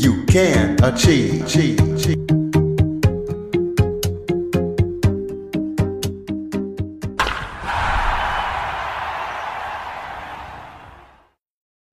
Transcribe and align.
you 0.00 0.24
can 0.24 0.82
achieve. 0.82 1.44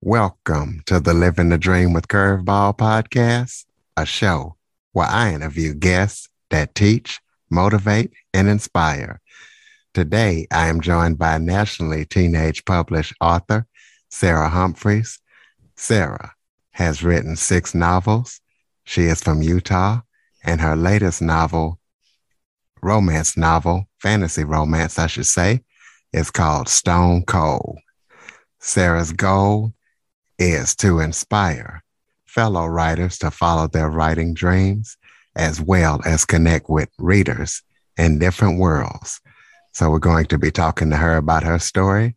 Welcome 0.02 0.84
to 0.86 1.02
the 1.02 1.14
Living 1.14 1.50
the 1.50 1.58
Dream 1.58 1.91
with 1.91 2.08
Curveball 2.08 2.78
podcast, 2.78 3.66
a 3.98 4.05
show 4.05 4.55
where 4.94 5.08
I 5.08 5.34
interview 5.34 5.73
guests 5.73 6.30
that 6.50 6.76
teach, 6.76 7.20
motivate, 7.50 8.14
and 8.34 8.48
inspire. 8.48 9.20
Today, 9.94 10.48
I 10.50 10.67
am 10.67 10.80
joined 10.80 11.17
by 11.17 11.39
nationally 11.39 12.05
teenage 12.05 12.64
published 12.64 13.16
author 13.20 13.67
Sarah 14.09 14.50
Humpherys. 14.50 15.20
Sarah 15.76 16.37
has 16.77 17.04
written 17.04 17.36
six 17.36 17.73
novels. 17.73 18.40
She 18.84 19.05
is 19.05 19.20
from 19.23 19.41
Utah, 19.41 20.02
and 20.44 20.62
her 20.62 20.76
latest 20.76 21.23
novel, 21.23 21.80
romance 22.83 23.36
novel, 23.36 23.89
fantasy 23.97 24.44
romance, 24.44 25.00
I 25.00 25.08
should 25.08 25.25
say, 25.25 25.64
is 26.14 26.30
called 26.30 26.70
Stone 26.70 27.23
Cold. 27.25 27.80
Sarah's 28.59 29.11
goal 29.11 29.73
is 30.38 30.75
to 30.75 31.00
inspire 31.00 31.83
fellow 32.28 32.67
writers 32.67 33.17
to 33.20 33.31
follow 33.31 33.67
their 33.67 33.89
writing 33.89 34.36
dreams 34.36 34.98
as 35.36 35.59
well 35.59 36.00
as 36.05 36.25
connect 36.25 36.70
with 36.70 36.89
readers 37.00 37.64
in 37.98 38.20
different 38.20 38.59
worlds. 38.59 39.20
So 39.73 39.89
we're 39.89 39.98
going 39.98 40.28
to 40.28 40.38
be 40.38 40.52
talking 40.52 40.92
to 40.92 40.98
her 40.98 41.17
about 41.17 41.42
her 41.42 41.58
story 41.58 42.16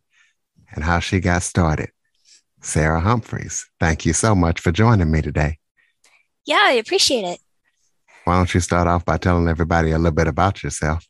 and 0.71 0.83
how 0.83 0.99
she 0.99 1.19
got 1.19 1.41
started. 1.41 1.89
Sarah 2.61 3.01
Humpherys, 3.01 3.65
thank 3.79 4.05
you 4.05 4.13
so 4.13 4.35
much 4.35 4.59
for 4.59 4.71
joining 4.71 5.11
me 5.11 5.21
today. 5.21 5.57
Yeah, 6.45 6.61
I 6.61 6.73
appreciate 6.73 7.23
it. 7.23 7.39
Why 8.23 8.37
don't 8.37 8.53
you 8.53 8.59
start 8.59 8.87
off 8.87 9.03
by 9.03 9.17
telling 9.17 9.47
everybody 9.47 9.91
a 9.91 9.97
little 9.97 10.11
bit 10.11 10.27
about 10.27 10.63
yourself? 10.63 11.07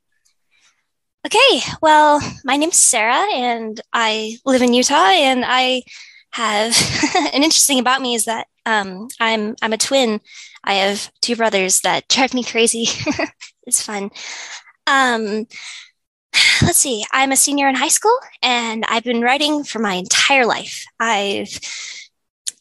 Okay, 1.25 1.61
well, 1.81 2.21
my 2.45 2.55
name's 2.55 2.79
Sarah 2.79 3.27
and 3.33 3.79
I 3.93 4.37
live 4.45 4.61
in 4.61 4.73
Utah 4.73 4.95
and 4.95 5.43
I 5.45 5.83
have 6.31 6.75
an 7.33 7.43
interesting 7.43 7.79
about 7.79 8.01
me 8.01 8.15
is 8.15 8.25
that 8.25 8.47
um, 8.65 9.07
I'm 9.19 9.55
I'm 9.61 9.73
a 9.73 9.77
twin. 9.77 10.21
I 10.63 10.75
have 10.75 11.11
two 11.21 11.35
brothers 11.35 11.81
that 11.81 12.07
drive 12.07 12.33
me 12.33 12.43
crazy. 12.43 12.87
it's 13.67 13.81
fun. 13.81 14.09
Um, 14.87 15.47
let's 16.61 16.77
see. 16.77 17.03
I'm 17.11 17.31
a 17.31 17.37
senior 17.37 17.67
in 17.67 17.75
high 17.75 17.87
school, 17.87 18.17
and 18.41 18.85
I've 18.87 19.03
been 19.03 19.21
writing 19.21 19.63
for 19.63 19.79
my 19.79 19.93
entire 19.93 20.45
life. 20.45 20.85
I've 20.99 21.59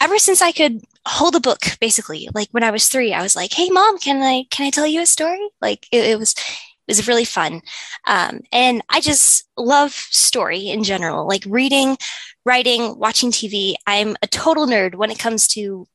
ever 0.01 0.19
since 0.19 0.43
I 0.43 0.53
could 0.53 0.81
hold 1.07 1.35
a 1.37 1.41
book, 1.41 1.61
basically. 1.81 2.29
Like 2.35 2.49
when 2.51 2.65
I 2.65 2.71
was 2.71 2.89
three, 2.89 3.13
I 3.13 3.23
was 3.23 3.37
like, 3.37 3.53
"Hey, 3.53 3.69
mom, 3.71 3.99
can 3.99 4.23
I 4.23 4.45
can 4.51 4.67
I 4.67 4.71
tell 4.71 4.87
you 4.87 5.03
a 5.03 5.07
story?" 5.07 5.41
Like 5.61 5.87
it, 5.93 6.05
it 6.05 6.19
was 6.19 6.33
it 6.33 6.97
was 6.97 7.09
really 7.09 7.25
fun. 7.25 7.63
Um, 8.07 8.41
and 8.53 8.83
I 8.89 9.01
just 9.01 9.49
love 9.57 9.93
story 9.93 10.69
in 10.69 10.83
general, 10.83 11.27
like 11.29 11.45
reading, 11.47 11.97
writing, 12.45 12.99
watching 12.99 13.31
TV. 13.31 13.75
I'm 13.87 14.17
a 14.23 14.27
total 14.27 14.67
nerd 14.67 14.97
when 14.97 15.11
it 15.11 15.19
comes 15.19 15.47
to 15.49 15.87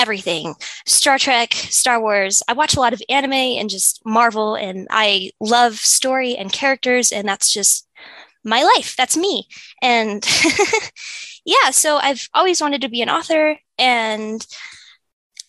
everything 0.00 0.54
Star 0.86 1.18
Trek, 1.18 1.52
Star 1.52 2.00
Wars. 2.00 2.42
I 2.48 2.54
watch 2.54 2.74
a 2.74 2.80
lot 2.80 2.92
of 2.94 3.02
anime 3.08 3.32
and 3.32 3.68
just 3.68 4.00
Marvel, 4.04 4.54
and 4.54 4.88
I 4.90 5.30
love 5.40 5.74
story 5.74 6.36
and 6.36 6.52
characters, 6.52 7.12
and 7.12 7.28
that's 7.28 7.52
just 7.52 7.86
my 8.44 8.62
life. 8.62 8.96
That's 8.96 9.16
me. 9.16 9.46
And 9.82 10.26
yeah, 11.44 11.70
so 11.70 11.98
I've 11.98 12.28
always 12.34 12.60
wanted 12.60 12.80
to 12.82 12.88
be 12.88 13.02
an 13.02 13.10
author. 13.10 13.58
And 13.78 14.46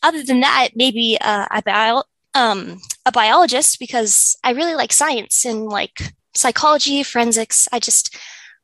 other 0.03 0.23
than 0.23 0.41
that, 0.41 0.69
maybe 0.75 1.17
uh, 1.21 1.45
a, 1.51 1.61
bio- 1.61 2.03
um, 2.33 2.79
a 3.05 3.11
biologist 3.11 3.79
because 3.79 4.35
I 4.43 4.51
really 4.51 4.75
like 4.75 4.91
science 4.91 5.45
and 5.45 5.65
like 5.65 6.13
psychology, 6.33 7.03
forensics. 7.03 7.67
I 7.71 7.79
just 7.79 8.17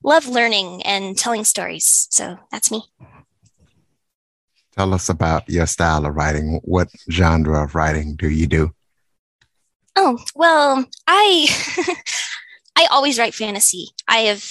love 0.03 0.28
learning 0.28 0.84
and 0.84 1.18
telling 1.18 1.44
stories. 1.44 2.08
So 2.12 2.38
that's 2.52 2.72
me. 2.72 2.84
Tell 4.78 4.94
us 4.94 5.10
about 5.10 5.50
your 5.50 5.66
style 5.66 6.06
of 6.06 6.16
writing. 6.16 6.62
What 6.64 6.90
genre 7.10 7.64
of 7.64 7.74
writing 7.74 8.16
do 8.16 8.30
you 8.30 8.46
do? 8.46 8.72
Oh, 9.96 10.20
well, 10.36 10.86
I 11.08 11.48
I 12.76 12.88
always 12.92 13.18
write 13.18 13.34
fantasy. 13.34 13.88
I 14.08 14.20
have 14.30 14.46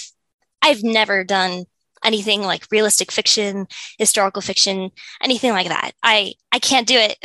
I've 0.61 0.83
never 0.83 1.23
done 1.23 1.67
anything 2.05 2.43
like 2.43 2.67
realistic 2.73 3.13
fiction, 3.13 3.69
historical 3.99 4.43
fiction, 4.43 4.91
anything 5.23 5.53
like 5.53 5.69
that. 5.69 5.93
I 6.03 6.35
I 6.51 6.59
can't 6.59 6.89
do 6.89 6.99
it 6.99 7.19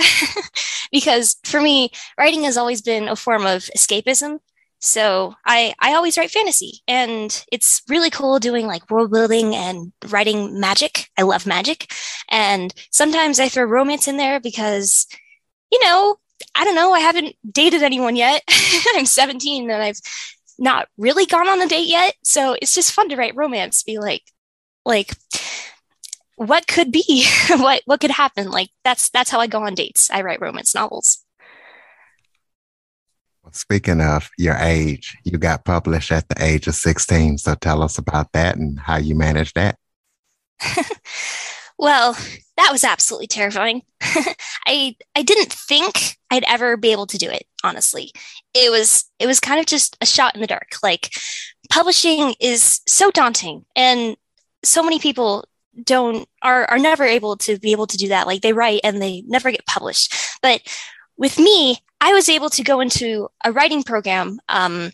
because 0.91 1.37
for 1.43 1.59
me, 1.59 1.89
writing 2.19 2.43
has 2.43 2.55
always 2.55 2.83
been 2.83 3.07
a 3.07 3.15
form 3.15 3.47
of 3.47 3.63
escapism. 3.75 4.39
So 4.81 5.35
I 5.45 5.73
I 5.79 5.93
always 5.93 6.17
write 6.17 6.31
fantasy 6.31 6.81
and 6.87 7.45
it's 7.51 7.83
really 7.87 8.09
cool 8.09 8.39
doing 8.39 8.65
like 8.65 8.89
world 8.89 9.11
building 9.11 9.55
and 9.55 9.93
writing 10.09 10.59
magic. 10.59 11.07
I 11.17 11.21
love 11.21 11.45
magic. 11.45 11.91
And 12.29 12.73
sometimes 12.91 13.39
I 13.39 13.47
throw 13.47 13.63
romance 13.63 14.07
in 14.07 14.17
there 14.17 14.39
because 14.39 15.05
you 15.71 15.79
know, 15.83 16.17
I 16.55 16.63
don't 16.65 16.75
know, 16.75 16.93
I 16.93 16.99
haven't 16.99 17.35
dated 17.49 17.83
anyone 17.83 18.15
yet. 18.15 18.43
I'm 18.95 19.05
17 19.05 19.69
and 19.69 19.83
I've 19.83 19.99
not 20.57 20.87
really 20.97 21.25
gone 21.25 21.47
on 21.47 21.61
a 21.61 21.67
date 21.67 21.87
yet. 21.87 22.15
So 22.23 22.55
it's 22.61 22.73
just 22.75 22.91
fun 22.91 23.09
to 23.09 23.15
write 23.15 23.35
romance, 23.35 23.83
be 23.83 23.99
like 23.99 24.23
like 24.83 25.15
what 26.37 26.65
could 26.65 26.91
be? 26.91 27.27
what 27.49 27.83
what 27.85 28.01
could 28.01 28.11
happen? 28.11 28.49
Like 28.49 28.69
that's 28.83 29.09
that's 29.11 29.29
how 29.29 29.39
I 29.39 29.47
go 29.47 29.63
on 29.63 29.75
dates. 29.75 30.09
I 30.09 30.21
write 30.21 30.41
romance 30.41 30.73
novels. 30.73 31.23
Speaking 33.51 34.01
of 34.01 34.29
your 34.37 34.55
age, 34.55 35.17
you 35.23 35.37
got 35.37 35.65
published 35.65 36.11
at 36.11 36.27
the 36.29 36.43
age 36.43 36.67
of 36.67 36.75
16. 36.75 37.37
So 37.37 37.55
tell 37.55 37.81
us 37.81 37.97
about 37.97 38.31
that 38.33 38.57
and 38.57 38.79
how 38.79 38.97
you 38.97 39.15
managed 39.15 39.55
that. 39.55 39.77
well, 41.77 42.17
that 42.57 42.69
was 42.71 42.83
absolutely 42.83 43.27
terrifying. 43.27 43.81
I 44.67 44.95
I 45.15 45.23
didn't 45.23 45.51
think 45.51 46.17
I'd 46.29 46.45
ever 46.47 46.77
be 46.77 46.91
able 46.91 47.07
to 47.07 47.17
do 47.17 47.29
it, 47.29 47.47
honestly. 47.63 48.11
It 48.53 48.71
was 48.71 49.05
it 49.19 49.27
was 49.27 49.39
kind 49.39 49.59
of 49.59 49.65
just 49.65 49.97
a 50.01 50.05
shot 50.05 50.35
in 50.35 50.41
the 50.41 50.47
dark. 50.47 50.75
Like 50.83 51.11
publishing 51.69 52.35
is 52.39 52.81
so 52.87 53.11
daunting 53.11 53.65
and 53.75 54.15
so 54.63 54.83
many 54.83 54.99
people 54.99 55.45
don't 55.83 56.27
are 56.41 56.65
are 56.65 56.79
never 56.79 57.03
able 57.03 57.37
to 57.37 57.57
be 57.57 57.71
able 57.71 57.87
to 57.87 57.97
do 57.97 58.09
that. 58.09 58.27
Like 58.27 58.41
they 58.41 58.53
write 58.53 58.81
and 58.83 59.01
they 59.01 59.23
never 59.27 59.51
get 59.51 59.65
published. 59.65 60.13
But 60.41 60.61
with 61.17 61.39
me, 61.39 61.77
I 62.01 62.13
was 62.13 62.27
able 62.27 62.49
to 62.49 62.63
go 62.63 62.79
into 62.79 63.29
a 63.45 63.51
writing 63.51 63.83
program 63.83 64.39
um, 64.49 64.91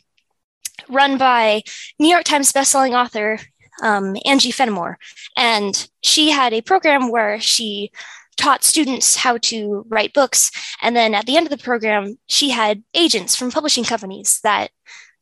run 0.90 1.18
by 1.18 1.63
New 1.97 2.09
York 2.09 2.25
Times 2.25 2.51
bestselling 2.51 2.94
author 2.94 3.40
um, 3.81 4.18
Angie 4.25 4.51
Fenimore. 4.51 4.97
And 5.38 5.90
she 6.01 6.29
had 6.29 6.53
a 6.53 6.62
program 6.62 7.09
where 7.12 7.40
she 7.40 7.91
taught 8.35 8.63
students 8.63 9.16
how 9.16 9.38
to 9.38 9.86
write 9.88 10.13
books. 10.13 10.51
And 10.81 10.95
then 10.95 11.13
at 11.15 11.25
the 11.25 11.38
end 11.38 11.48
of 11.48 11.51
the 11.51 11.63
program, 11.63 12.18
she 12.27 12.50
had 12.50 12.83
agents 12.94 13.36
from 13.36 13.51
publishing 13.51 13.83
companies 13.83 14.39
that 14.44 14.69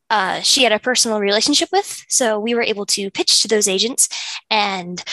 uh, 0.09 0.41
she 0.41 0.63
had 0.63 0.71
a 0.71 0.79
personal 0.79 1.19
relationship 1.19 1.69
with. 1.71 2.03
So 2.09 2.39
we 2.39 2.53
were 2.55 2.61
able 2.61 2.85
to 2.87 3.09
pitch 3.11 3.41
to 3.41 3.47
those 3.47 3.67
agents, 3.67 4.07
and 4.49 5.03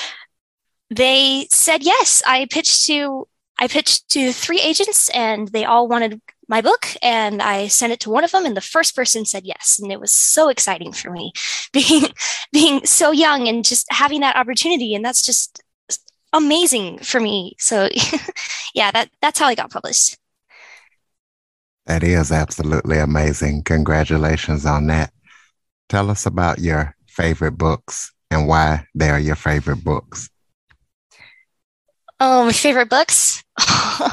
they 0.91 1.47
said 1.51 1.83
yes. 1.83 2.23
I 2.27 2.47
pitched 2.51 2.87
to 2.87 3.27
I 3.59 3.69
pitched 3.69 4.11
to 4.11 4.33
three 4.33 4.61
agents, 4.61 5.09
and 5.11 5.49
they 5.49 5.65
all 5.65 5.89
wanted 5.89 6.21
my 6.53 6.61
book 6.61 6.87
and 7.03 7.41
I 7.41 7.69
sent 7.69 7.95
it 7.95 8.01
to 8.01 8.11
one 8.11 8.25
of 8.25 8.31
them 8.31 8.45
and 8.45 8.55
the 8.55 8.61
first 8.61 8.95
person 8.95 9.25
said 9.25 9.47
yes 9.47 9.79
and 9.81 9.91
it 9.91 9.99
was 9.99 10.13
so 10.13 10.51
exciting 10.51 10.93
for 10.93 11.11
me 11.11 11.33
being 11.73 12.05
being 12.53 12.85
so 12.85 13.11
young 13.11 13.49
and 13.49 13.65
just 13.65 13.87
having 13.91 14.21
that 14.21 14.37
opportunity 14.37 14.95
and 14.95 15.03
that's 15.03 15.25
just 15.25 15.63
amazing 16.35 16.99
for 16.99 17.21
me. 17.21 17.55
So 17.59 17.89
yeah 18.75 18.91
that 18.91 19.09
that's 19.23 19.39
how 19.39 19.47
I 19.47 19.55
got 19.55 19.71
published. 19.71 20.19
That 21.87 22.03
is 22.05 22.31
absolutely 22.31 22.99
amazing. 22.99 23.63
Congratulations 23.63 24.67
on 24.67 24.89
that. 24.89 25.11
Tell 25.89 26.11
us 26.11 26.27
about 26.27 26.59
your 26.59 26.95
favorite 27.09 27.57
books 27.57 28.13
and 28.31 28.47
why 28.47 28.87
they 28.95 29.09
are 29.09 29.19
your 29.19 29.37
favorite 29.37 29.83
books. 29.83 30.29
Oh, 32.21 32.45
my 32.45 32.53
favorite 32.53 32.91
books? 32.91 33.43
Oh, 34.05 34.12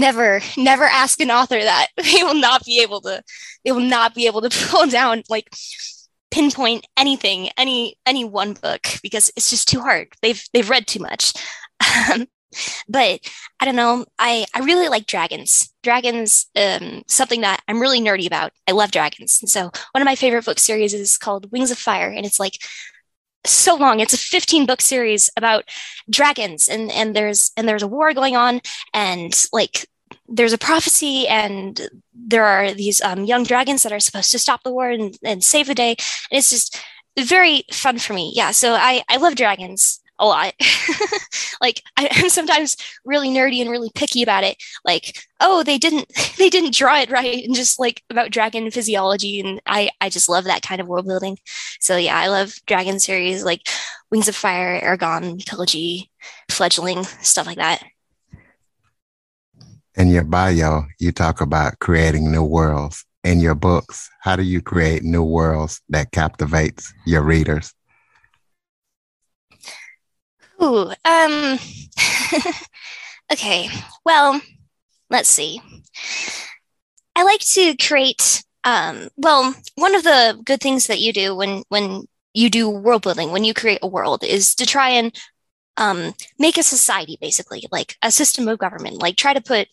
never, 0.00 0.40
never 0.56 0.84
ask 0.84 1.20
an 1.20 1.30
author 1.30 1.58
that. 1.58 1.88
They 1.96 2.22
will 2.22 2.34
not 2.34 2.64
be 2.64 2.80
able 2.82 3.00
to, 3.02 3.22
they 3.64 3.72
will 3.72 3.80
not 3.80 4.14
be 4.14 4.26
able 4.26 4.42
to 4.42 4.66
pull 4.68 4.86
down 4.88 5.22
like 5.28 5.48
pinpoint 6.30 6.86
anything, 6.96 7.50
any 7.56 7.96
any 8.06 8.24
one 8.24 8.54
book 8.54 8.86
because 9.02 9.30
it's 9.36 9.50
just 9.50 9.68
too 9.68 9.80
hard. 9.80 10.08
They've 10.22 10.42
they've 10.52 10.68
read 10.68 10.86
too 10.86 11.00
much. 11.00 11.34
Um, 12.10 12.26
but 12.88 13.20
I 13.60 13.64
don't 13.64 13.76
know. 13.76 14.06
I 14.18 14.46
I 14.54 14.60
really 14.60 14.88
like 14.88 15.06
dragons. 15.06 15.72
Dragons, 15.82 16.46
um, 16.56 17.02
something 17.08 17.40
that 17.42 17.62
I'm 17.68 17.80
really 17.80 18.00
nerdy 18.00 18.26
about. 18.26 18.52
I 18.68 18.72
love 18.72 18.90
dragons. 18.90 19.38
And 19.40 19.50
so 19.50 19.70
one 19.92 20.02
of 20.02 20.06
my 20.06 20.16
favorite 20.16 20.44
book 20.44 20.58
series 20.58 20.94
is 20.94 21.18
called 21.18 21.50
Wings 21.52 21.70
of 21.70 21.78
Fire, 21.78 22.10
and 22.10 22.26
it's 22.26 22.40
like 22.40 22.58
so 23.46 23.74
long. 23.74 24.00
It's 24.00 24.12
a 24.12 24.18
15 24.18 24.66
book 24.66 24.80
series 24.80 25.30
about 25.36 25.64
dragons, 26.08 26.68
and 26.68 26.90
and 26.92 27.14
there's 27.14 27.52
and 27.56 27.68
there's 27.68 27.82
a 27.82 27.88
war 27.88 28.12
going 28.14 28.36
on, 28.36 28.60
and 28.94 29.32
like 29.52 29.86
there's 30.30 30.52
a 30.52 30.58
prophecy 30.58 31.26
and 31.26 31.88
there 32.14 32.44
are 32.44 32.72
these 32.72 33.02
um, 33.02 33.24
young 33.24 33.42
dragons 33.42 33.82
that 33.82 33.92
are 33.92 34.00
supposed 34.00 34.30
to 34.30 34.38
stop 34.38 34.62
the 34.62 34.72
war 34.72 34.88
and, 34.88 35.18
and 35.24 35.42
save 35.42 35.66
the 35.66 35.74
day. 35.74 35.90
And 36.30 36.38
it's 36.38 36.50
just 36.50 36.80
very 37.18 37.64
fun 37.72 37.98
for 37.98 38.14
me. 38.14 38.32
Yeah 38.34 38.52
so 38.52 38.72
i 38.74 39.02
i 39.08 39.16
love 39.16 39.34
dragons 39.34 40.00
a 40.18 40.26
lot. 40.26 40.54
Like 41.62 41.82
I, 41.94 42.08
am 42.12 42.30
sometimes 42.30 42.74
really 43.04 43.28
nerdy 43.28 43.60
and 43.60 43.68
really 43.68 43.90
picky 43.94 44.22
about 44.22 44.44
it. 44.44 44.56
Like 44.82 45.20
oh 45.40 45.62
they 45.62 45.76
didn't 45.76 46.10
they 46.38 46.48
didn't 46.48 46.74
draw 46.74 46.98
it 46.98 47.10
right 47.10 47.44
and 47.44 47.54
just 47.54 47.78
like 47.78 48.02
about 48.08 48.30
dragon 48.30 48.70
physiology. 48.70 49.40
And 49.40 49.60
i 49.66 49.90
i 50.00 50.08
just 50.08 50.28
love 50.28 50.44
that 50.44 50.62
kind 50.62 50.80
of 50.80 50.86
world 50.86 51.06
building. 51.06 51.36
So 51.80 51.96
yeah 51.98 52.18
i 52.18 52.28
love 52.28 52.54
dragon 52.66 52.98
series 52.98 53.44
like 53.44 53.68
wings 54.10 54.28
of 54.28 54.36
fire 54.36 54.80
Eragon, 54.80 55.44
trilogy 55.44 56.10
fledgling 56.50 57.04
stuff 57.04 57.46
like 57.46 57.58
that 57.58 57.82
in 59.96 60.08
your 60.08 60.24
bio, 60.24 60.84
you 60.98 61.12
talk 61.12 61.40
about 61.40 61.78
creating 61.78 62.30
new 62.30 62.44
worlds. 62.44 63.04
In 63.22 63.38
your 63.38 63.54
books, 63.54 64.08
how 64.22 64.34
do 64.34 64.42
you 64.42 64.62
create 64.62 65.02
new 65.02 65.22
worlds 65.22 65.82
that 65.90 66.10
captivates 66.10 66.94
your 67.04 67.22
readers? 67.22 67.74
Ooh, 70.62 70.90
um, 71.04 71.58
okay. 73.32 73.68
Well, 74.06 74.40
let's 75.10 75.28
see. 75.28 75.60
I 77.14 77.24
like 77.24 77.40
to 77.40 77.76
create. 77.76 78.42
Um, 78.64 79.08
well, 79.16 79.54
one 79.74 79.94
of 79.94 80.02
the 80.02 80.40
good 80.44 80.60
things 80.60 80.86
that 80.86 81.00
you 81.00 81.12
do 81.12 81.34
when 81.34 81.62
when 81.68 82.06
you 82.32 82.48
do 82.48 82.70
world 82.70 83.02
building, 83.02 83.32
when 83.32 83.44
you 83.44 83.52
create 83.52 83.80
a 83.82 83.88
world, 83.88 84.24
is 84.24 84.54
to 84.54 84.64
try 84.64 84.90
and 84.90 85.14
um, 85.80 86.14
make 86.38 86.56
a 86.58 86.62
society 86.62 87.18
basically 87.20 87.66
like 87.72 87.96
a 88.02 88.10
system 88.12 88.46
of 88.46 88.58
government 88.58 89.02
like 89.02 89.16
try 89.16 89.32
to 89.34 89.40
put 89.40 89.66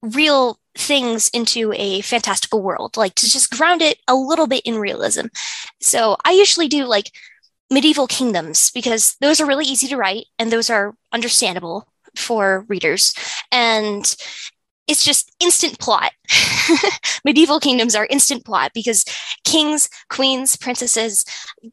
real 0.00 0.58
things 0.76 1.28
into 1.34 1.72
a 1.74 2.00
fantastical 2.00 2.62
world 2.62 2.96
like 2.96 3.14
to 3.14 3.28
just 3.28 3.50
ground 3.50 3.82
it 3.82 3.98
a 4.08 4.14
little 4.14 4.46
bit 4.46 4.62
in 4.64 4.76
realism 4.76 5.26
so 5.80 6.16
i 6.24 6.32
usually 6.32 6.68
do 6.68 6.84
like 6.84 7.10
medieval 7.70 8.06
kingdoms 8.06 8.70
because 8.70 9.16
those 9.20 9.40
are 9.40 9.46
really 9.46 9.64
easy 9.64 9.88
to 9.88 9.96
write 9.96 10.26
and 10.38 10.50
those 10.50 10.70
are 10.70 10.94
understandable 11.12 11.86
for 12.14 12.64
readers 12.68 13.14
and 13.50 14.16
it's 14.86 15.04
just 15.04 15.34
instant 15.40 15.78
plot. 15.78 16.12
Medieval 17.24 17.58
kingdoms 17.58 17.94
are 17.94 18.06
instant 18.10 18.44
plot 18.44 18.72
because 18.74 19.04
kings, 19.44 19.88
queens, 20.10 20.56
princesses, 20.56 21.24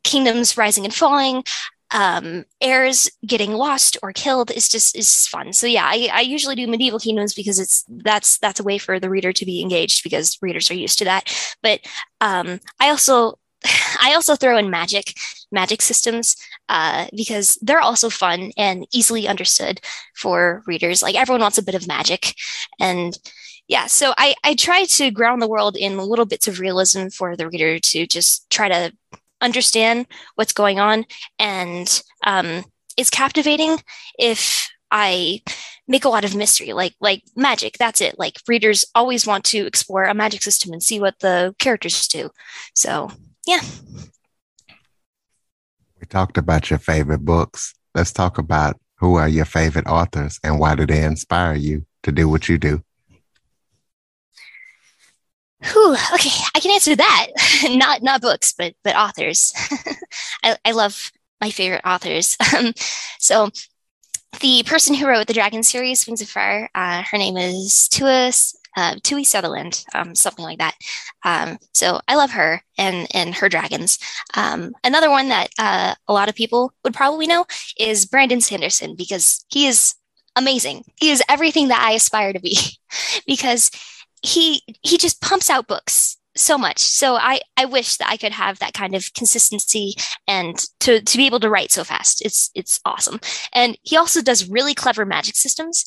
kingdoms 0.04 0.58
rising 0.58 0.86
and 0.86 0.94
falling, 0.94 1.44
um, 1.91 2.45
heirs 2.61 3.09
getting 3.25 3.53
lost 3.53 3.97
or 4.01 4.13
killed 4.13 4.51
is 4.51 4.69
just 4.69 4.95
is 4.95 5.27
fun. 5.27 5.53
So 5.53 5.67
yeah, 5.67 5.85
I, 5.85 6.09
I 6.13 6.21
usually 6.21 6.55
do 6.55 6.67
medieval 6.67 6.99
kingdoms 6.99 7.33
because 7.33 7.59
it's 7.59 7.83
that's 7.89 8.38
that's 8.38 8.59
a 8.59 8.63
way 8.63 8.77
for 8.77 8.99
the 8.99 9.09
reader 9.09 9.33
to 9.33 9.45
be 9.45 9.61
engaged 9.61 10.03
because 10.03 10.38
readers 10.41 10.71
are 10.71 10.75
used 10.75 10.99
to 10.99 11.05
that. 11.05 11.55
But 11.61 11.81
um, 12.21 12.59
I 12.79 12.89
also 12.89 13.39
I 14.01 14.13
also 14.13 14.35
throw 14.35 14.57
in 14.57 14.69
magic 14.69 15.13
magic 15.51 15.81
systems 15.81 16.38
uh, 16.69 17.07
because 17.15 17.57
they're 17.61 17.81
also 17.81 18.09
fun 18.09 18.51
and 18.57 18.88
easily 18.93 19.27
understood 19.27 19.81
for 20.15 20.63
readers. 20.65 21.01
Like 21.01 21.15
everyone 21.15 21.41
wants 21.41 21.57
a 21.57 21.63
bit 21.63 21.75
of 21.75 21.88
magic, 21.88 22.35
and 22.79 23.17
yeah, 23.67 23.88
so 23.88 24.13
I 24.17 24.35
I 24.43 24.55
try 24.55 24.85
to 24.85 25.11
ground 25.11 25.41
the 25.41 25.49
world 25.49 25.75
in 25.75 25.97
little 25.97 26.25
bits 26.25 26.47
of 26.47 26.59
realism 26.59 27.07
for 27.07 27.35
the 27.35 27.49
reader 27.49 27.79
to 27.79 28.07
just 28.07 28.49
try 28.49 28.69
to 28.69 28.93
understand 29.41 30.07
what's 30.35 30.53
going 30.53 30.79
on 30.79 31.05
and 31.39 32.01
um, 32.23 32.63
it's 32.97 33.09
captivating 33.09 33.77
if 34.17 34.69
I 34.91 35.41
make 35.88 36.05
a 36.05 36.09
lot 36.09 36.25
of 36.25 36.35
mystery, 36.35 36.73
like 36.73 36.95
like 36.99 37.23
magic. 37.35 37.77
That's 37.77 38.01
it. 38.01 38.19
Like 38.19 38.39
readers 38.47 38.85
always 38.93 39.25
want 39.25 39.43
to 39.45 39.65
explore 39.65 40.05
a 40.05 40.13
magic 40.13 40.41
system 40.41 40.73
and 40.73 40.83
see 40.83 40.99
what 40.99 41.19
the 41.19 41.55
characters 41.59 42.07
do. 42.07 42.29
So 42.75 43.11
yeah. 43.45 43.61
We 45.99 46.07
talked 46.07 46.38
about 46.38 46.69
your 46.69 46.79
favorite 46.79 47.23
books. 47.25 47.73
Let's 47.93 48.11
talk 48.11 48.38
about 48.38 48.79
who 48.97 49.15
are 49.15 49.27
your 49.27 49.45
favorite 49.45 49.88
authors 49.88 50.39
and 50.43 50.59
why 50.59 50.75
do 50.75 50.85
they 50.85 51.03
inspire 51.03 51.55
you 51.55 51.85
to 52.03 52.11
do 52.11 52.29
what 52.29 52.47
you 52.49 52.57
do? 52.57 52.83
Whew, 55.63 55.96
okay, 56.13 56.30
I 56.56 56.60
can 56.60 56.72
answer 56.72 56.96
that. 56.96 57.28
not 57.69 58.02
not 58.02 58.22
books, 58.22 58.54
but 58.58 58.74
but 58.84 58.96
authors. 58.96 59.54
I, 60.44 60.58
I 60.66 60.72
love 60.72 61.12
my 61.40 61.50
favorite 61.50 61.81
authors. 61.86 62.36
Um, 62.56 62.74
so 63.19 63.50
the 64.40 64.63
person 64.63 64.96
who 64.96 65.08
wrote 65.08 65.28
the 65.28 65.34
Dragon 65.34 65.63
series, 65.63 66.08
Wings 66.08 66.22
of 66.22 66.30
Fire, 66.30 66.69
uh, 66.74 67.04
her 67.04 67.18
name 67.18 67.38
is 67.38 67.88
Tua 67.90 68.31
uh, 68.78 68.96
Tui 69.04 69.24
Sutherland, 69.24 69.84
um, 69.94 70.16
something 70.16 70.46
like 70.46 70.60
that. 70.60 70.75
Um, 71.25 71.58
so 71.74 72.00
I 72.08 72.16
love 72.16 72.31
her 72.31 72.62
and 72.78 73.08
and 73.13 73.36
her 73.36 73.50
dragons. 73.50 74.00
Um, 74.36 74.74
another 74.84 75.10
one 75.10 75.30
that 75.30 75.50
uh, 75.60 75.96
a 76.08 76.13
lot 76.13 76.30
of 76.30 76.36
people 76.36 76.74
would 76.84 76.94
probably 76.94 77.28
know 77.28 77.46
is 77.78 78.06
Brandon 78.06 78.42
Sanderson 78.42 78.96
because 78.96 79.46
he 79.50 79.68
is 79.68 79.96
amazing. 80.36 80.86
He 80.96 81.12
is 81.12 81.22
everything 81.28 81.68
that 81.68 81.86
I 81.86 81.92
aspire 81.92 82.34
to 82.34 82.40
be 82.40 82.58
because 83.28 83.72
he 84.21 84.62
he 84.81 84.97
just 84.97 85.21
pumps 85.21 85.50
out 85.50 85.68
books 85.68 86.18
so 86.35 86.57
much. 86.57 86.79
So 86.79 87.15
I 87.15 87.41
I 87.57 87.65
wish 87.65 87.97
that 87.97 88.09
I 88.09 88.18
could 88.18 88.31
have 88.31 88.59
that 88.59 88.73
kind 88.73 88.95
of 88.95 89.13
consistency 89.13 89.95
and 90.27 90.57
to 90.81 91.01
to 91.01 91.18
be 91.18 91.25
able 91.25 91.39
to 91.41 91.50
write 91.50 91.71
so 91.71 91.83
fast. 91.83 92.23
It's 92.23 92.50
it's 92.56 92.79
awesome. 92.85 93.19
And 93.53 93.77
he 93.83 93.97
also 93.97 94.21
does 94.21 94.50
really 94.50 94.73
clever 94.73 95.06
magic 95.06 95.35
systems. 95.35 95.85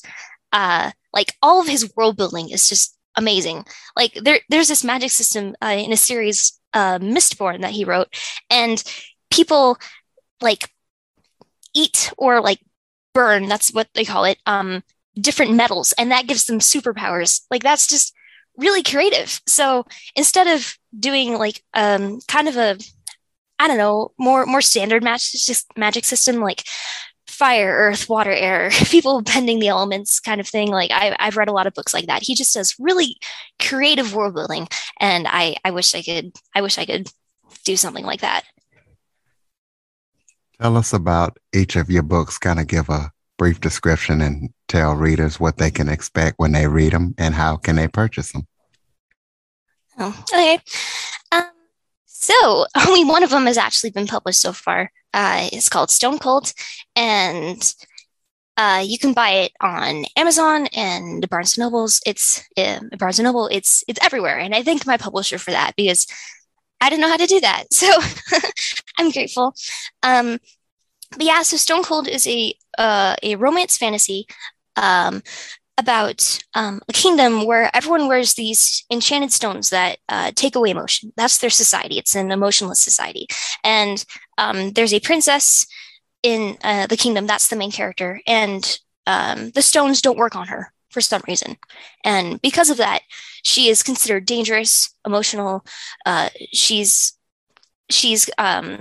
Uh, 0.51 0.91
like 1.13 1.33
all 1.41 1.59
of 1.61 1.67
his 1.67 1.91
world 1.95 2.17
building 2.17 2.49
is 2.49 2.69
just 2.69 2.97
amazing. 3.15 3.65
Like 3.95 4.13
there 4.23 4.39
there's 4.49 4.67
this 4.67 4.83
magic 4.83 5.11
system 5.11 5.55
uh, 5.61 5.75
in 5.77 5.91
a 5.91 5.97
series 5.97 6.59
uh, 6.73 6.99
Mistborn 6.99 7.61
that 7.61 7.71
he 7.71 7.85
wrote, 7.85 8.07
and 8.49 8.83
people 9.31 9.77
like 10.41 10.69
eat 11.73 12.13
or 12.17 12.41
like 12.41 12.59
burn. 13.13 13.47
That's 13.47 13.73
what 13.73 13.87
they 13.93 14.05
call 14.05 14.25
it. 14.25 14.37
Um, 14.45 14.83
different 15.19 15.53
metals, 15.53 15.93
and 15.97 16.11
that 16.11 16.27
gives 16.27 16.45
them 16.45 16.59
superpowers. 16.59 17.41
Like 17.49 17.63
that's 17.63 17.87
just 17.87 18.14
really 18.57 18.83
creative. 18.83 19.41
So 19.47 19.85
instead 20.15 20.47
of 20.47 20.77
doing 20.97 21.37
like 21.37 21.63
um, 21.73 22.19
kind 22.27 22.47
of 22.47 22.57
a 22.57 22.77
I 23.57 23.67
don't 23.67 23.77
know 23.77 24.11
more 24.17 24.45
more 24.45 24.61
standard 24.61 25.03
just 25.03 25.65
magic 25.77 26.05
system 26.05 26.37
like 26.37 26.63
fire, 27.27 27.69
earth, 27.69 28.07
water, 28.07 28.31
air, 28.31 28.69
people 28.85 29.21
bending 29.21 29.59
the 29.59 29.67
elements 29.67 30.19
kind 30.19 30.39
of 30.39 30.47
thing. 30.47 30.69
Like 30.69 30.91
I, 30.91 31.15
I've 31.19 31.37
read 31.37 31.49
a 31.49 31.53
lot 31.53 31.67
of 31.67 31.73
books 31.73 31.93
like 31.93 32.07
that. 32.07 32.23
He 32.23 32.35
just 32.35 32.53
does 32.53 32.75
really 32.79 33.17
creative 33.59 34.13
world 34.13 34.35
building, 34.35 34.67
and 34.99 35.27
I 35.27 35.55
I 35.63 35.71
wish 35.71 35.93
I 35.95 36.01
could 36.01 36.31
I 36.53 36.61
wish 36.61 36.77
I 36.77 36.85
could 36.85 37.09
do 37.63 37.77
something 37.77 38.05
like 38.05 38.21
that. 38.21 38.43
Tell 40.61 40.77
us 40.77 40.93
about 40.93 41.37
each 41.53 41.75
of 41.75 41.89
your 41.89 42.03
books. 42.03 42.37
Kind 42.37 42.59
of 42.59 42.67
give 42.67 42.89
a 42.89 43.11
brief 43.37 43.59
description 43.59 44.21
and 44.21 44.53
tell 44.67 44.95
readers 44.95 45.39
what 45.39 45.57
they 45.57 45.71
can 45.71 45.89
expect 45.89 46.39
when 46.39 46.51
they 46.51 46.67
read 46.67 46.93
them 46.93 47.13
and 47.17 47.33
how 47.35 47.57
can 47.57 47.75
they 47.75 47.87
purchase 47.87 48.31
them. 48.31 48.47
Oh, 49.97 50.17
okay. 50.33 50.59
Um, 51.31 51.43
so 52.05 52.65
only 52.87 53.03
one 53.03 53.23
of 53.23 53.29
them 53.29 53.45
has 53.45 53.57
actually 53.57 53.91
been 53.91 54.07
published 54.07 54.41
so 54.41 54.53
far. 54.53 54.91
Uh, 55.13 55.47
it's 55.51 55.69
called 55.69 55.89
Stone 55.89 56.19
Cold, 56.19 56.51
and 56.95 57.73
uh, 58.57 58.83
you 58.85 58.97
can 58.97 59.13
buy 59.13 59.29
it 59.29 59.53
on 59.61 60.05
Amazon 60.17 60.67
and 60.73 61.29
Barnes 61.29 61.57
and 61.57 61.63
Nobles. 61.63 62.01
It's 62.05 62.43
uh, 62.57 62.79
Barnes 62.97 63.19
and 63.19 63.25
Noble. 63.25 63.47
It's 63.47 63.83
it's 63.87 64.03
everywhere, 64.03 64.37
and 64.37 64.53
I 64.53 64.61
thank 64.61 64.85
my 64.85 64.97
publisher 64.97 65.37
for 65.37 65.51
that 65.51 65.73
because 65.77 66.05
I 66.81 66.89
didn't 66.89 67.01
know 67.01 67.09
how 67.09 67.17
to 67.17 67.25
do 67.27 67.39
that. 67.41 67.65
So 67.71 67.87
I'm 68.97 69.11
grateful. 69.11 69.53
Um, 70.03 70.39
but 71.11 71.23
yeah, 71.23 71.41
so 71.43 71.57
Stone 71.57 71.83
Cold 71.83 72.07
is 72.07 72.27
a 72.27 72.53
uh, 72.77 73.15
a 73.23 73.35
romance 73.35 73.77
fantasy 73.77 74.27
um, 74.75 75.21
about 75.77 76.39
um, 76.53 76.81
a 76.87 76.93
kingdom 76.93 77.45
where 77.45 77.69
everyone 77.75 78.07
wears 78.07 78.33
these 78.33 78.85
enchanted 78.89 79.31
stones 79.31 79.69
that 79.71 79.97
uh, 80.07 80.31
take 80.35 80.55
away 80.55 80.69
emotion. 80.69 81.11
That's 81.17 81.37
their 81.39 81.49
society. 81.49 81.97
It's 81.97 82.15
an 82.15 82.31
emotionless 82.31 82.81
society, 82.81 83.27
and 83.63 84.03
um, 84.37 84.71
there's 84.71 84.93
a 84.93 84.99
princess 84.99 85.67
in 86.23 86.57
uh, 86.63 86.87
the 86.87 86.97
kingdom. 86.97 87.27
That's 87.27 87.49
the 87.49 87.55
main 87.57 87.71
character, 87.71 88.21
and 88.25 88.79
um, 89.05 89.51
the 89.51 89.61
stones 89.61 90.01
don't 90.01 90.17
work 90.17 90.35
on 90.35 90.47
her 90.47 90.71
for 90.89 91.01
some 91.01 91.21
reason. 91.27 91.57
And 92.03 92.41
because 92.41 92.69
of 92.69 92.77
that, 92.77 93.01
she 93.43 93.67
is 93.67 93.83
considered 93.83 94.25
dangerous, 94.25 94.95
emotional. 95.05 95.65
Uh, 96.05 96.29
she's 96.53 97.17
she's 97.89 98.29
um, 98.37 98.79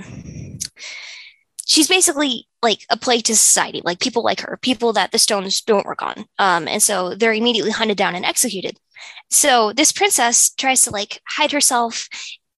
she's 1.67 1.89
basically 1.89 2.47
like 2.63 2.85
a 2.91 2.97
plague 2.97 3.25
to 3.25 3.37
society, 3.37 3.83
like 3.85 4.01
people 4.01 4.23
like 4.23 4.41
her, 4.41 4.59
people 4.63 4.93
that 4.95 5.13
the 5.13 5.19
stones 5.19 5.61
don't 5.61 5.87
work 5.87 6.03
on. 6.03 6.25
Um, 6.39 6.67
and 6.69 6.83
so 6.83 7.15
they're 7.15 7.33
immediately 7.33 7.71
hunted 7.71 7.97
down 7.97 8.15
and 8.15 8.25
executed. 8.25 8.79
So 9.31 9.73
this 9.73 9.93
princess 9.93 10.51
tries 10.51 10.83
to 10.83 10.91
like 10.91 11.21
hide 11.29 11.53
herself 11.53 12.09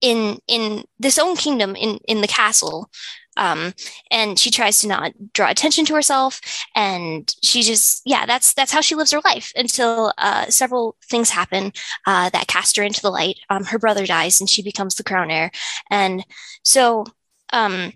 in 0.00 0.38
in 0.46 0.84
this 0.98 1.18
own 1.18 1.36
kingdom 1.36 1.75
in 1.75 1.98
in 2.06 2.20
the 2.20 2.28
castle 2.28 2.90
um, 3.36 3.75
and 4.10 4.38
she 4.38 4.50
tries 4.50 4.78
to 4.80 4.88
not 4.88 5.12
draw 5.32 5.50
attention 5.50 5.84
to 5.86 5.94
herself 5.94 6.40
and 6.75 7.34
she 7.42 7.62
just 7.62 8.02
yeah 8.04 8.26
that's 8.26 8.54
that's 8.54 8.72
how 8.72 8.80
she 8.80 8.94
lives 8.94 9.10
her 9.10 9.20
life 9.25 9.52
until 9.56 10.12
uh, 10.18 10.46
several 10.46 10.96
things 11.04 11.30
happen 11.30 11.72
uh, 12.06 12.30
that 12.30 12.46
cast 12.46 12.76
her 12.76 12.82
into 12.82 13.00
the 13.00 13.10
light 13.10 13.38
um, 13.50 13.64
her 13.64 13.78
brother 13.78 14.06
dies 14.06 14.40
and 14.40 14.50
she 14.50 14.62
becomes 14.62 14.94
the 14.94 15.04
crown 15.04 15.30
heir 15.30 15.50
and 15.90 16.25
so 16.62 17.04
um, 17.52 17.92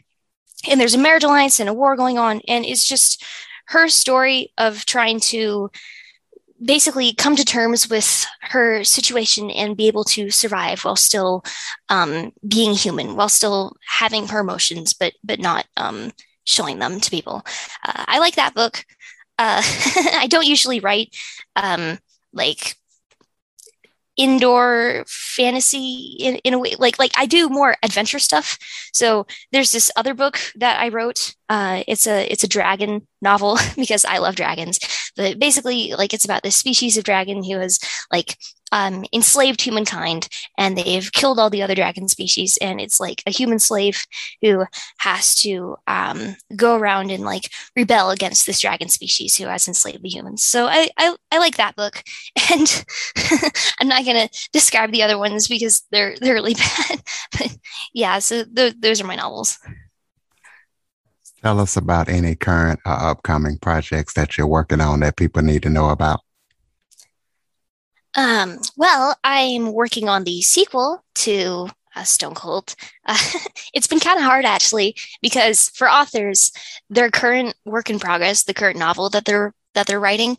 and 0.69 0.81
there's 0.81 0.95
a 0.95 0.99
marriage 0.99 1.25
alliance 1.25 1.61
and 1.61 1.69
a 1.69 1.75
war 1.75 1.97
going 1.97 2.19
on 2.19 2.41
and 2.49 2.65
it's 2.65 2.87
just 2.87 3.25
her 3.67 3.89
story 3.89 4.53
of 4.59 4.85
trying 4.85 5.21
to 5.21 5.71
basically 6.63 7.15
come 7.15 7.37
to 7.37 7.45
terms 7.45 7.89
with 7.89 8.27
her 8.43 8.85
situation 8.85 9.51
and 9.51 9.77
be 9.77 9.87
able 9.87 10.05
to 10.05 10.31
survive 10.31 10.85
while 10.85 10.97
still 10.97 11.45
um, 11.89 12.33
being 12.47 12.75
human, 12.75 13.17
while 13.17 13.29
still 13.29 13.77
having 13.87 14.29
her 14.29 14.41
emotions, 14.41 14.93
but 14.93 15.15
but 15.25 15.39
not 15.39 15.67
um, 15.77 16.13
showing 16.45 16.79
them 16.79 17.01
to 17.01 17.11
people. 17.11 17.43
Uh, 17.85 18.05
I 18.07 18.19
like 18.19 18.35
that 18.35 18.55
book. 18.55 18.85
Uh, 19.39 19.63
I 20.15 20.27
don't 20.29 20.47
usually 20.47 20.81
write 20.81 21.17
um, 21.57 21.99
like 22.33 22.77
indoor 24.21 25.03
fantasy 25.09 26.15
in, 26.21 26.37
in 26.45 26.53
a 26.53 26.59
way 26.59 26.77
like 26.79 26.99
like 26.99 27.11
i 27.17 27.25
do 27.25 27.49
more 27.49 27.75
adventure 27.83 28.19
stuff. 28.19 28.59
So 28.93 29.27
there's 29.51 29.73
this 29.73 29.91
other 29.97 30.13
book 30.13 30.39
that 30.57 30.79
i 30.79 30.89
wrote. 30.89 31.35
Uh, 31.49 31.83
it's 31.89 32.07
a 32.07 32.31
it's 32.31 32.45
a 32.45 32.49
dragon 32.49 33.09
novel 33.23 33.59
because 33.77 34.05
i 34.05 34.19
love 34.19 34.37
dragons 34.37 34.79
but 35.17 35.39
basically 35.39 35.93
like 35.95 36.13
it's 36.15 36.25
about 36.25 36.43
this 36.43 36.57
species 36.57 36.97
of 36.97 37.05
dragon 37.05 37.43
who 37.43 37.59
has 37.59 37.79
like 38.13 38.37
um, 38.73 39.05
enslaved 39.13 39.61
humankind 39.61 40.29
and 40.57 40.77
they've 40.77 41.13
killed 41.13 41.39
all 41.39 41.51
the 41.51 41.63
other 41.63 41.75
dragon 41.75 42.09
species 42.09 42.57
and 42.61 42.81
it's 42.81 43.01
like 43.01 43.23
a 43.27 43.31
human 43.31 43.59
slave 43.59 44.05
who 44.43 44.65
has 44.99 45.35
to 45.37 45.77
um, 45.87 46.37
go 46.57 46.77
around 46.77 47.11
and 47.11 47.25
like 47.25 47.51
rebel 47.77 48.11
against 48.11 48.47
this 48.47 48.61
dragon 48.61 48.89
species 48.89 49.37
who 49.37 49.47
has 49.47 49.67
enslaved 49.67 50.03
the 50.03 50.09
humans. 50.09 50.43
So 50.43 50.67
i 50.67 50.89
i, 50.97 51.17
I 51.33 51.39
like 51.39 51.57
that 51.57 51.77
book 51.77 52.03
and 52.51 52.85
i'm 53.81 53.89
not 53.89 54.05
going 54.05 54.29
to 54.29 54.49
describe 54.53 54.93
the 54.93 55.03
other 55.03 55.19
ones 55.19 55.49
because 55.49 55.83
they're 55.91 56.15
they're 56.21 56.35
really 56.35 56.55
bad. 56.89 57.03
But 57.39 57.57
yeah 57.93 58.19
so 58.19 58.45
th- 58.45 58.77
those 58.79 59.01
are 59.01 59.07
my 59.07 59.17
novels 59.17 59.59
Tell 61.43 61.59
us 61.59 61.77
about 61.77 62.09
any 62.09 62.35
current 62.35 62.81
or 62.85 62.93
upcoming 62.93 63.59
projects 63.59 64.13
that 64.15 64.37
you're 64.37 64.47
working 64.47 64.81
on 64.81 65.01
that 65.01 65.17
people 65.17 65.43
need 65.43 65.63
to 65.63 65.71
know 65.71 65.89
about. 65.89 66.21
Um, 68.15 68.59
well, 68.77 69.17
I'm 69.25 69.73
working 69.73 70.09
on 70.09 70.25
the 70.25 70.43
sequel 70.43 71.05
to 71.17 71.69
uh, 71.97 72.05
Stone 72.05 72.35
Cold. 72.35 72.75
Uh, 73.07 73.17
it's 73.75 73.87
been 73.87 74.01
kind 74.01 74.19
of 74.19 74.25
hard 74.25 74.45
actually 74.45 74.97
because 75.23 75.71
for 75.71 75.89
authors, 75.89 76.53
their 76.89 77.11
current 77.11 77.55
work 77.65 77.89
in 77.89 77.99
progress, 77.99 78.43
the 78.43 78.55
current 78.55 78.79
novel 78.79 79.09
that 79.11 79.25
they're 79.25 79.55
that 79.75 79.87
they're 79.87 80.01
writing, 80.01 80.37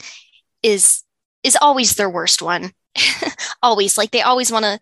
is 0.62 1.04
is 1.44 1.58
always 1.60 1.96
their 1.96 2.10
worst 2.10 2.42
one. 2.42 2.72
always, 3.64 3.98
like 3.98 4.12
they 4.12 4.22
always 4.22 4.52
want 4.52 4.66
to. 4.66 4.80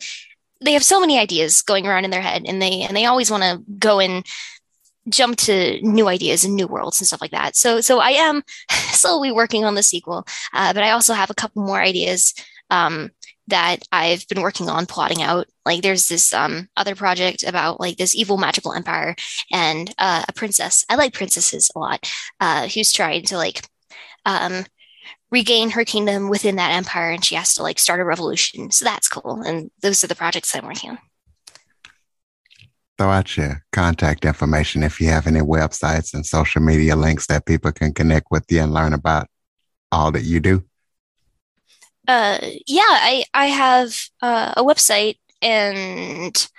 They 0.62 0.74
have 0.74 0.84
so 0.84 1.00
many 1.00 1.18
ideas 1.18 1.62
going 1.62 1.88
around 1.88 2.04
in 2.04 2.12
their 2.12 2.22
head, 2.22 2.44
and 2.46 2.62
they 2.62 2.82
and 2.82 2.96
they 2.98 3.06
always 3.06 3.32
want 3.32 3.44
to 3.44 3.64
go 3.78 4.00
and 4.00 4.26
jump 5.08 5.38
to 5.38 5.80
new 5.82 6.08
ideas 6.08 6.44
and 6.44 6.56
new 6.56 6.68
worlds 6.68 7.00
and 7.00 7.08
stuff 7.08 7.22
like 7.22 7.32
that. 7.32 7.56
So 7.56 7.82
so 7.82 8.00
I 8.00 8.12
am 8.12 8.44
slowly 8.70 9.32
working 9.32 9.66
on 9.66 9.76
the 9.76 9.84
sequel, 9.84 10.26
uh, 10.54 10.74
but 10.74 10.84
I 10.84 10.92
also 10.92 11.14
have 11.14 11.30
a 11.30 11.36
couple 11.36 11.64
more 11.64 11.82
ideas 11.82 12.34
um, 12.70 13.12
that 13.48 13.80
I've 13.92 14.28
been 14.28 14.42
working 14.42 14.70
on 14.70 14.86
plotting 14.86 15.22
out. 15.22 15.48
Like 15.66 15.82
there's 15.82 16.08
this 16.08 16.34
um, 16.34 16.68
other 16.78 16.96
project 16.96 17.44
about 17.44 17.80
like 17.80 17.98
this 17.98 18.16
evil 18.16 18.38
magical 18.38 18.74
empire 18.74 19.16
and 19.52 19.94
uh, 19.98 20.24
a 20.28 20.34
princess. 20.34 20.86
I 20.90 20.96
like 20.96 21.14
princesses 21.14 21.72
a 21.76 21.80
lot. 21.80 22.12
Uh, 22.40 22.68
who's 22.68 22.92
trying 22.92 23.24
to 23.26 23.38
like 23.38 23.62
um, 24.26 24.66
regain 25.32 25.72
her 25.72 25.86
kingdom 25.86 26.30
within 26.30 26.56
that 26.58 26.74
empire, 26.74 27.12
and 27.12 27.24
she 27.24 27.36
has 27.36 27.56
to 27.56 27.64
like 27.64 27.80
start 27.80 28.00
a 28.00 28.06
revolution. 28.06 28.72
So 28.72 28.86
that's 28.86 29.10
cool. 29.10 29.42
And 29.42 29.72
those 29.82 30.04
are 30.04 30.08
the 30.08 30.16
projects 30.16 30.56
I'm 30.56 30.66
working 30.66 30.92
on. 30.92 31.00
Throw 33.00 33.12
out 33.12 33.38
your 33.38 33.64
contact 33.72 34.26
information 34.26 34.84
if 34.84 35.00
you 35.00 35.08
have 35.08 35.26
any 35.26 35.40
websites 35.40 36.14
and 36.14 36.26
social 36.26 36.62
media 36.62 36.98
links 36.98 37.28
that 37.28 37.46
people 37.46 37.72
can 37.72 37.94
connect 37.94 38.28
with 38.30 38.44
you 38.50 38.60
and 38.60 38.74
learn 38.74 38.92
about 38.92 39.28
all 39.90 40.12
that 40.12 40.24
you 40.24 40.42
do. 40.42 40.66
Uh, 42.06 42.40
yeah, 42.68 42.82
I 42.84 43.24
I 43.34 43.46
have 43.46 43.96
uh, 44.22 44.54
a 44.58 44.64
website 44.64 45.16
and 45.42 46.50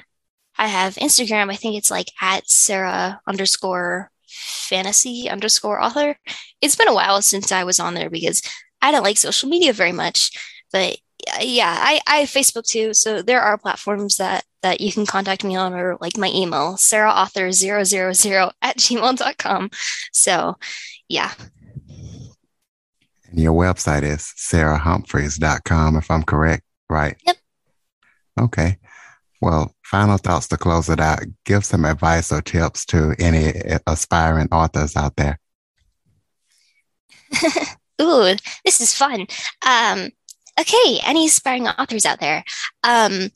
I 0.57 0.69
have 0.69 0.95
Instagram. 0.95 1.53
I 1.53 1.57
think 1.57 1.77
it's 1.77 1.91
like 1.91 2.07
at 2.23 2.49
Sarah 2.49 3.21
underscore 3.27 4.11
fantasy 4.27 5.29
underscore 5.29 5.79
author. 5.79 6.17
It's 6.63 6.77
been 6.77 6.89
a 6.89 6.95
while 6.95 7.21
since 7.21 7.53
I 7.53 7.65
was 7.65 7.79
on 7.79 7.93
there 7.93 8.09
because 8.09 8.41
I 8.81 8.93
don't 8.93 9.05
like 9.05 9.19
social 9.19 9.51
media 9.51 9.75
very 9.75 9.93
much. 9.93 10.31
But 10.73 10.97
yeah, 11.41 11.77
I, 11.79 12.01
I 12.07 12.17
have 12.19 12.29
Facebook 12.29 12.67
too. 12.67 12.95
So 12.95 13.23
there 13.23 13.41
are 13.41 13.59
platforms 13.59 14.17
that 14.17 14.45
that 14.63 14.81
you 14.81 14.93
can 14.93 15.07
contact 15.07 15.43
me 15.43 15.57
on 15.57 15.73
or 15.73 15.97
like 16.01 16.19
my 16.19 16.29
email, 16.29 16.75
sarahauthor000 16.75 18.53
at 18.61 18.77
gmail.com. 18.77 19.71
So 20.13 20.57
yeah, 21.09 21.33
and 23.31 23.41
your 23.41 23.53
website 23.53 24.03
is 24.03 24.33
sarahhumpherys.com, 24.37 25.97
if 25.97 26.11
I'm 26.11 26.25
correct, 26.25 26.65
right? 26.89 27.17
Yep. 27.27 27.37
Okay. 28.41 28.79
Well, 29.41 29.75
final 29.85 30.19
thoughts 30.19 30.49
to 30.49 30.57
close 30.57 30.89
it 30.89 31.01
out. 31.01 31.21
Give 31.45 31.65
some 31.65 31.85
advice 31.85 32.33
or 32.33 32.43
tips 32.43 32.85
to 32.87 33.15
any 33.19 33.53
aspiring 33.87 34.49
authors 34.53 34.97
out 34.97 35.17
there. 35.17 35.39
Ooh, 38.03 38.35
this 38.65 38.81
is 38.81 38.95
fun. 38.95 39.27
Um, 39.67 40.11
okay, 40.61 41.01
any 41.05 41.27
aspiring 41.27 41.69
authors 41.69 42.07
out 42.07 42.21
there? 42.21 42.45
Um, 42.85 43.31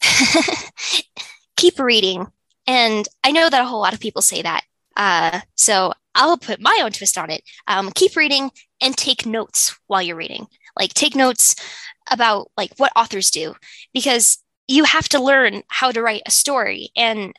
keep 1.56 1.78
reading. 1.78 2.26
And 2.66 3.06
I 3.24 3.32
know 3.32 3.48
that 3.48 3.62
a 3.62 3.66
whole 3.66 3.80
lot 3.80 3.94
of 3.94 4.00
people 4.00 4.22
say 4.22 4.42
that. 4.42 4.62
Uh, 4.96 5.40
so 5.56 5.92
I'll 6.14 6.36
put 6.36 6.60
my 6.60 6.80
own 6.82 6.90
twist 6.90 7.16
on 7.16 7.30
it. 7.30 7.42
Um, 7.66 7.90
keep 7.94 8.16
reading 8.16 8.50
and 8.80 8.96
take 8.96 9.24
notes 9.24 9.78
while 9.86 10.02
you're 10.02 10.16
reading. 10.16 10.46
Like 10.76 10.92
take 10.94 11.14
notes 11.14 11.54
about 12.10 12.50
like 12.56 12.72
what 12.76 12.92
authors 12.96 13.30
do 13.30 13.54
because 13.92 14.38
you 14.66 14.84
have 14.84 15.08
to 15.10 15.22
learn 15.22 15.62
how 15.68 15.90
to 15.92 16.02
write 16.02 16.22
a 16.26 16.30
story 16.30 16.90
and 16.96 17.34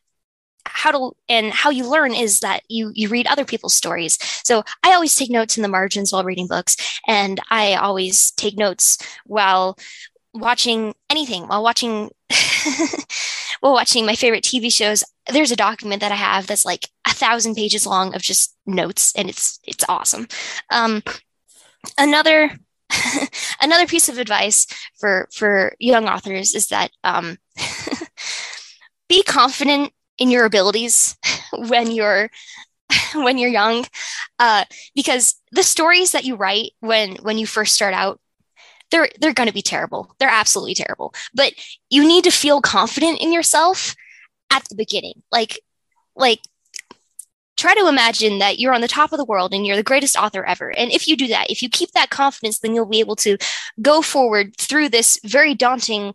how 0.71 0.91
to 0.91 1.15
and 1.27 1.51
how 1.51 1.69
you 1.69 1.89
learn 1.89 2.13
is 2.13 2.39
that 2.39 2.63
you 2.69 2.91
you 2.93 3.09
read 3.09 3.27
other 3.27 3.45
people's 3.45 3.75
stories. 3.75 4.17
So 4.43 4.63
i 4.83 4.93
always 4.93 5.15
take 5.15 5.29
notes 5.29 5.57
in 5.57 5.63
the 5.63 5.69
margins 5.69 6.11
while 6.11 6.23
reading 6.23 6.47
books 6.47 6.77
and 7.07 7.39
i 7.49 7.73
always 7.75 8.31
take 8.31 8.57
notes 8.57 8.97
while 9.25 9.77
watching 10.33 10.93
anything 11.09 11.47
while 11.47 11.63
watching 11.63 12.11
while 13.61 13.73
watching 13.73 14.05
my 14.05 14.15
favorite 14.15 14.43
tv 14.43 14.71
shows. 14.71 15.03
There's 15.31 15.51
a 15.51 15.55
document 15.55 16.01
that 16.01 16.11
i 16.11 16.15
have 16.15 16.47
that's 16.47 16.65
like 16.65 16.87
a 17.07 17.13
thousand 17.13 17.55
pages 17.55 17.85
long 17.85 18.15
of 18.15 18.21
just 18.21 18.55
notes 18.65 19.13
and 19.15 19.29
it's 19.29 19.59
it's 19.65 19.85
awesome. 19.89 20.27
Um, 20.69 21.03
another 21.97 22.51
another 23.61 23.85
piece 23.85 24.09
of 24.09 24.17
advice 24.17 24.67
for 24.99 25.27
for 25.33 25.75
young 25.79 26.07
authors 26.07 26.55
is 26.55 26.67
that 26.67 26.91
um, 27.03 27.37
be 29.09 29.23
confident 29.23 29.91
in 30.19 30.29
your 30.29 30.45
abilities 30.45 31.17
when 31.53 31.91
you're 31.91 32.29
when 33.15 33.37
you're 33.37 33.49
young 33.49 33.85
uh, 34.39 34.65
because 34.95 35.39
the 35.51 35.63
stories 35.63 36.11
that 36.11 36.25
you 36.25 36.35
write 36.35 36.71
when 36.79 37.15
when 37.17 37.37
you 37.37 37.45
first 37.45 37.73
start 37.73 37.93
out 37.93 38.19
they're 38.91 39.09
they're 39.19 39.33
going 39.33 39.47
to 39.47 39.53
be 39.53 39.61
terrible. 39.61 40.15
They're 40.19 40.29
absolutely 40.29 40.75
terrible. 40.75 41.13
But 41.33 41.53
you 41.89 42.07
need 42.07 42.23
to 42.23 42.31
feel 42.31 42.61
confident 42.61 43.21
in 43.21 43.31
yourself 43.31 43.95
at 44.51 44.63
the 44.65 44.75
beginning. 44.75 45.21
Like 45.31 45.61
like 46.15 46.39
try 47.57 47.75
to 47.75 47.87
imagine 47.87 48.39
that 48.39 48.57
you're 48.57 48.73
on 48.73 48.81
the 48.81 48.87
top 48.87 49.11
of 49.11 49.17
the 49.17 49.25
world 49.25 49.53
and 49.53 49.67
you're 49.67 49.75
the 49.75 49.83
greatest 49.83 50.15
author 50.15 50.45
ever. 50.45 50.75
And 50.77 50.91
if 50.91 51.07
you 51.07 51.17
do 51.17 51.27
that, 51.27 51.51
if 51.51 51.61
you 51.61 51.69
keep 51.69 51.91
that 51.91 52.09
confidence, 52.09 52.59
then 52.59 52.73
you'll 52.73 52.85
be 52.85 53.01
able 53.01 53.17
to 53.17 53.37
go 53.81 54.01
forward 54.01 54.55
through 54.57 54.89
this 54.89 55.19
very 55.25 55.53
daunting 55.53 56.13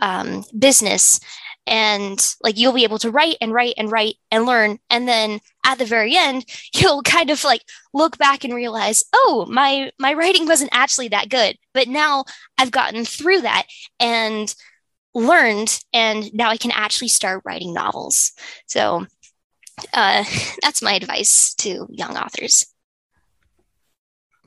um, 0.00 0.44
business 0.56 1.18
and 1.66 2.34
like 2.42 2.58
you'll 2.58 2.72
be 2.72 2.84
able 2.84 2.98
to 2.98 3.10
write 3.10 3.36
and 3.40 3.52
write 3.52 3.74
and 3.78 3.90
write 3.90 4.16
and 4.30 4.44
learn. 4.44 4.78
And 4.90 5.08
then 5.08 5.40
at 5.64 5.78
the 5.78 5.84
very 5.84 6.16
end 6.16 6.44
you'll 6.74 7.02
kind 7.02 7.30
of 7.30 7.42
like 7.44 7.62
look 7.92 8.18
back 8.18 8.44
and 8.44 8.54
realize 8.54 9.04
oh 9.14 9.46
my 9.48 9.90
my 9.98 10.12
writing 10.12 10.46
wasn't 10.46 10.70
actually 10.72 11.08
that 11.08 11.28
good. 11.28 11.56
But 11.72 11.88
now 11.88 12.24
i've 12.58 12.70
gotten 12.70 13.04
through 13.04 13.42
that 13.42 13.66
and 13.98 14.54
learned 15.14 15.80
and 15.92 16.32
now 16.34 16.50
i 16.50 16.56
can 16.56 16.72
actually 16.72 17.08
start 17.08 17.42
writing 17.44 17.72
novels. 17.72 18.32
So 18.66 19.06
uh, 19.92 20.24
that's 20.62 20.82
my 20.82 20.92
advice 20.92 21.54
to 21.54 21.86
young 21.90 22.16
authors. 22.16 22.66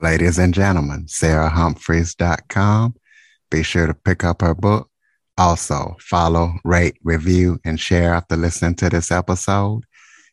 Ladies 0.00 0.38
and 0.38 0.54
gentlemen 0.54 1.06
sarahhumpherys.com 1.06 2.94
be 3.50 3.62
sure 3.62 3.86
to 3.86 3.94
pick 3.94 4.24
up 4.24 4.42
her 4.42 4.54
book 4.54 4.90
also, 5.38 5.96
follow, 6.00 6.54
rate, 6.64 6.98
review, 7.04 7.60
and 7.64 7.78
share 7.78 8.12
after 8.12 8.36
listening 8.36 8.74
to 8.76 8.90
this 8.90 9.12
episode. 9.12 9.84